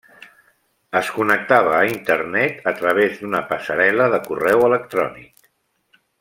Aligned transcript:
Es 0.99 1.09
connectava 1.17 1.75
a 1.79 1.83
Internet 1.89 2.65
a 2.73 2.73
través 2.81 3.21
d'una 3.21 3.43
passarel·la 3.53 4.09
de 4.15 4.21
correu 4.31 4.65
electrònic. 4.71 5.51